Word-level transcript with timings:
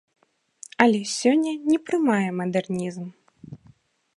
Але 0.85 1.01
сёння 1.17 1.53
не 1.73 1.79
прымае 1.89 2.29
мадэрнізм. 2.39 3.05